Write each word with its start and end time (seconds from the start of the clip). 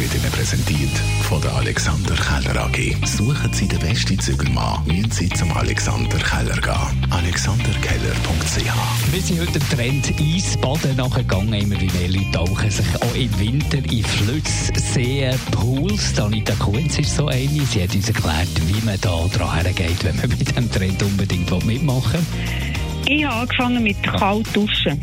wird 0.00 0.14
Ihnen 0.14 0.32
präsentiert 0.32 0.98
von 1.28 1.42
der 1.42 1.52
Alexander 1.56 2.14
Keller 2.14 2.64
AG. 2.64 2.96
Suchen 3.04 3.52
Sie 3.52 3.68
den 3.68 3.78
besten 3.80 4.18
Zügelmann, 4.18 4.82
müssen 4.86 5.10
Sie 5.10 5.28
zum 5.28 5.52
Alexander 5.52 6.16
Keller 6.16 6.56
gehen. 6.56 7.06
AlexanderKeller.ch 7.10 9.12
Wir 9.12 9.20
sind 9.20 9.40
heute 9.40 9.58
dem 9.58 9.68
Trend 9.68 10.14
Eisbaden 10.18 10.96
nachgegangen. 10.96 11.52
Immer 11.52 11.78
wie 11.78 11.90
mehr 11.98 12.08
Leute 12.08 12.30
tauchen 12.32 12.70
sich 12.70 12.86
auch 12.96 13.14
im 13.14 13.38
Winter 13.38 13.76
in 13.76 14.02
Flüsse, 14.02 14.72
Seen, 14.74 15.38
Pools. 15.50 16.18
Anita 16.18 16.54
Kunz 16.54 16.98
ist 16.98 17.16
so 17.16 17.26
eine. 17.26 17.66
Sie 17.66 17.82
hat 17.82 17.94
uns 17.94 18.08
erklärt, 18.08 18.48
wie 18.68 18.80
man 18.86 18.98
da 19.02 19.26
dran 19.36 19.74
geht, 19.74 20.02
wenn 20.02 20.16
man 20.16 20.30
bei 20.30 20.36
diesem 20.36 20.72
Trend 20.72 21.02
unbedingt 21.02 21.66
mitmachen 21.66 22.14
will. 22.14 22.70
Ich 23.06 23.24
habe 23.24 23.40
angefangen 23.40 23.82
mit 23.82 24.02
kalt 24.02 24.46
duschen. 24.56 24.98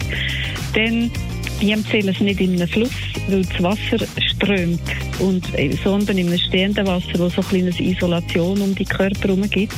Dann 0.73 1.11
ich 1.59 1.71
empfehle 1.71 2.11
es 2.11 2.19
nicht 2.19 2.39
in 2.39 2.53
einem 2.53 2.67
Fluss, 2.67 2.91
weil 3.29 3.43
das 3.43 3.63
Wasser 3.63 4.05
strömt, 4.33 4.79
und, 5.19 5.47
sondern 5.83 6.17
in 6.17 6.27
einem 6.27 6.37
stehenden 6.37 6.85
Wasser, 6.85 7.17
wo 7.17 7.29
so 7.29 7.41
kleine 7.41 7.69
Isolation 7.79 8.61
um 8.61 8.75
die 8.75 8.85
Körper 8.85 9.29
herum 9.29 9.49
gibt. 9.49 9.75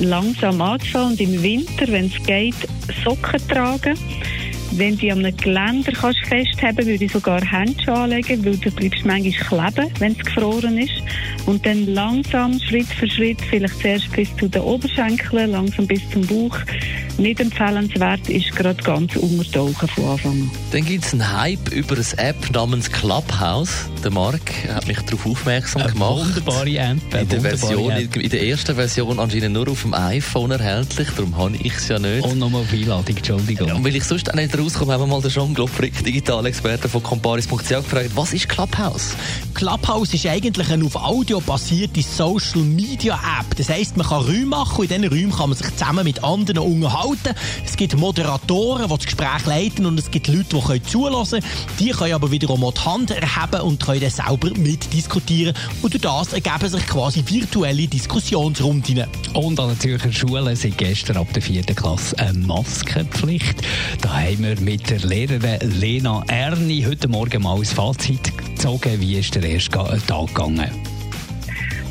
Langsam 0.00 0.60
anzufangen 0.60 1.12
und 1.12 1.20
im 1.20 1.42
Winter, 1.42 1.86
wenn 1.88 2.06
es 2.06 2.26
geht, 2.26 2.54
Socken 3.04 3.40
tragen. 3.48 3.98
Wenn 4.76 4.96
sie 4.96 5.12
an 5.12 5.24
einem 5.24 5.36
Geländer 5.36 5.92
kannst 5.92 6.18
festhalten 6.26 6.86
würde 6.86 7.04
ich 7.04 7.12
sogar 7.12 7.40
Handschuhe 7.48 7.94
anlegen, 7.94 8.44
weil 8.44 8.56
du 8.56 8.72
bleibst 8.72 9.04
manchmal 9.06 9.70
kleben, 9.70 9.92
wenn 10.00 10.12
es 10.12 10.18
gefroren 10.18 10.78
ist. 10.78 11.02
Und 11.46 11.64
dann 11.64 11.86
langsam, 11.86 12.58
Schritt 12.58 12.86
für 12.86 13.08
Schritt, 13.08 13.40
vielleicht 13.40 13.78
zuerst 13.80 14.10
bis 14.12 14.34
zu 14.36 14.48
den 14.48 14.62
Oberschenkeln, 14.62 15.52
langsam 15.52 15.86
bis 15.86 16.00
zum 16.10 16.26
Bauch, 16.26 16.58
nicht 17.18 17.40
empfehlenswert 17.40 18.28
ist 18.28 18.54
gerade 18.56 18.82
ganz 18.82 19.14
untertauchen 19.16 19.88
von 19.88 20.04
Anfang 20.04 20.32
an. 20.32 20.50
Dann 20.72 20.84
gibt 20.84 21.04
es 21.04 21.12
einen 21.12 21.32
Hype 21.32 21.72
über 21.72 21.94
eine 21.96 22.28
App 22.28 22.50
namens 22.52 22.90
Clubhouse. 22.90 23.88
Der 24.02 24.10
Marc 24.10 24.40
hat 24.68 24.86
mich 24.86 25.00
darauf 25.00 25.26
aufmerksam 25.26 25.82
eine 25.82 25.92
gemacht. 25.92 26.26
Wunderbare 26.26 26.76
App. 26.76 27.22
In 27.22 27.28
der, 27.28 27.40
Version, 27.40 27.90
App. 27.90 28.16
in 28.16 28.30
der 28.30 28.46
ersten 28.46 28.74
Version 28.74 29.18
anscheinend 29.18 29.52
nur 29.52 29.68
auf 29.68 29.82
dem 29.82 29.94
iPhone 29.94 30.50
erhältlich, 30.50 31.08
darum 31.16 31.36
habe 31.36 31.56
ich 31.56 31.74
es 31.74 31.88
ja 31.88 31.98
nicht. 31.98 32.24
Und 32.24 32.38
nochmal 32.38 32.62
auf 32.62 32.72
Einladung, 32.72 33.16
Entschuldigung. 33.16 33.70
Und 33.70 33.84
weil 33.84 33.96
ich 33.96 34.04
sonst 34.04 34.30
auch 34.30 34.34
nicht 34.34 34.58
rauskomme, 34.58 34.92
haben 34.92 35.02
wir 35.02 35.06
mal 35.06 35.22
den 35.22 35.30
Jean 35.30 35.54
Glopfrick, 35.54 36.04
Digitalexperte 36.04 36.88
von 36.88 37.02
comparis.ch 37.02 37.68
gefragt, 37.68 38.10
was 38.14 38.32
ist 38.32 38.48
Clubhouse? 38.48 39.14
Clubhouse 39.54 40.12
ist 40.14 40.26
eigentlich 40.26 40.68
eine 40.70 40.84
auf 40.84 40.96
Audio 40.96 41.40
basierte 41.40 42.02
Social 42.02 42.62
Media 42.62 43.14
App. 43.14 43.56
Das 43.56 43.68
heisst, 43.68 43.96
man 43.96 44.06
kann 44.06 44.22
Räume 44.22 44.46
machen 44.46 44.80
und 44.80 44.90
in 44.90 45.02
diesen 45.02 45.14
Räumen 45.16 45.32
kann 45.32 45.50
man 45.50 45.58
sich 45.58 45.70
zusammen 45.76 46.04
mit 46.04 46.22
anderen 46.22 46.58
unterhalten. 46.58 47.03
Es 47.64 47.76
gibt 47.76 47.96
Moderatoren, 47.96 48.88
die 48.88 48.88
das 48.96 49.04
Gespräch 49.04 49.46
leiten 49.46 49.86
und 49.86 49.98
es 49.98 50.10
gibt 50.10 50.28
Leute, 50.28 50.60
die 50.60 50.82
zulassen 50.82 51.40
können. 51.40 51.52
Die 51.78 51.90
können 51.90 52.14
aber 52.14 52.30
wiederum 52.30 52.64
auch 52.64 52.72
die 52.72 52.80
Hand 52.80 53.10
erheben 53.10 53.60
und 53.62 53.84
können 53.84 54.00
dann 54.00 54.10
selber 54.10 54.50
mitdiskutieren. 54.58 55.54
Und 55.82 55.92
durch 55.92 56.02
das 56.02 56.32
ergeben 56.32 56.68
sich 56.68 56.86
quasi 56.86 57.24
virtuelle 57.26 57.86
Diskussionsrunden. 57.86 59.04
Und 59.34 59.60
an 59.60 59.68
den 59.68 59.80
Zürcher 59.80 60.12
Schulen 60.12 60.56
sind 60.56 60.78
gestern 60.78 61.16
ab 61.18 61.32
der 61.34 61.42
vierten 61.42 61.74
Klasse 61.74 62.18
eine 62.18 62.38
Maskenpflicht. 62.38 63.62
Da 64.00 64.14
haben 64.14 64.42
wir 64.42 64.60
mit 64.60 64.88
der 64.88 65.00
Lehrerin 65.00 65.58
Lena 65.78 66.22
Erni 66.28 66.84
heute 66.86 67.08
Morgen 67.08 67.42
mal 67.42 67.58
ein 67.58 67.64
Fazit 67.64 68.36
gezogen. 68.36 69.00
Wie 69.00 69.18
ist 69.18 69.34
der 69.34 69.44
erste 69.44 69.70
Tag 70.06 70.28
gegangen? 70.28 70.70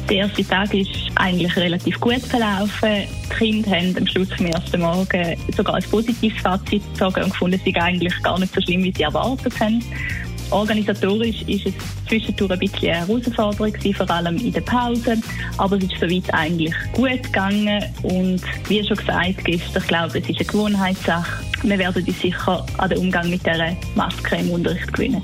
Der 0.09 0.17
erste 0.17 0.45
Tag 0.45 0.73
ist 0.73 1.03
eigentlich 1.16 1.56
relativ 1.56 2.00
gut 2.00 2.22
verlaufen. 2.22 3.08
Die 3.25 3.36
Kinder 3.36 3.72
haben 3.72 3.97
am 3.97 4.08
Schluss 4.08 4.31
vom 4.33 4.45
ersten 4.47 4.81
Morgen 4.81 5.38
sogar 5.56 5.75
ein 5.75 5.83
positives 5.83 6.42
Fazit 6.42 6.83
gezogen 6.94 7.23
und 7.23 7.30
gefunden, 7.31 7.59
es 7.64 7.73
sei 7.73 7.81
eigentlich 7.81 8.23
gar 8.23 8.39
nicht 8.39 8.53
so 8.53 8.61
schlimm, 8.61 8.83
wie 8.83 8.94
sie 8.95 9.03
erwartet 9.03 9.59
haben. 9.59 9.84
Organisatorisch 10.51 11.41
ist 11.47 11.66
es 11.66 11.74
zwischendurch 12.07 12.51
ein 12.51 12.59
bisschen 12.59 12.90
eine 12.90 13.07
Herausforderung, 13.07 13.74
vor 13.96 14.09
allem 14.12 14.38
in 14.38 14.51
der 14.51 14.62
Pause. 14.62 15.18
Aber 15.57 15.78
es 15.78 15.84
ist 15.85 16.00
soweit 16.00 16.31
eigentlich 16.34 16.74
gut 16.94 17.24
gegangen. 17.24 17.84
Und 18.03 18.41
wie 18.68 18.85
schon 18.85 18.97
gesagt 18.97 19.45
gestern, 19.45 19.81
ich 19.81 19.88
glaube, 19.88 20.19
es 20.19 20.30
ist 20.30 20.40
eine 20.40 20.45
Gewohnheitssache. 20.45 21.44
Wir 21.63 21.80
werden 21.80 22.06
uns 22.06 22.22
sicher 22.22 22.66
an 22.78 22.90
den 22.90 23.00
Umgang 23.00 23.30
mit 23.30 23.45
dieser 23.45 23.75
Maske 23.95 24.35
im 24.35 24.51
Unterricht 24.51 24.94
gewinnen. 24.94 25.24